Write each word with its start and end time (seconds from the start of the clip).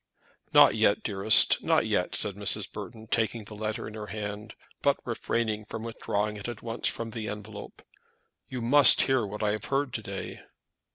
"Not 0.51 0.73
yet, 0.73 1.03
dearest; 1.03 1.61
not 1.63 1.85
yet," 1.85 2.15
said 2.15 2.33
Mrs. 2.33 2.73
Burton, 2.73 3.05
taking 3.05 3.43
the 3.45 3.53
letter 3.53 3.87
in 3.87 3.93
her 3.93 4.07
hand, 4.07 4.55
but 4.81 4.97
refraining 5.05 5.65
from 5.65 5.83
withdrawing 5.83 6.37
it 6.37 6.47
at 6.47 6.63
once 6.63 6.87
from 6.87 7.11
the 7.11 7.27
envelope. 7.27 7.83
"You 8.49 8.63
must 8.63 9.03
hear 9.03 9.23
what 9.27 9.43
I 9.43 9.51
have 9.51 9.65
heard 9.65 9.93
to 9.93 10.01
day." 10.01 10.41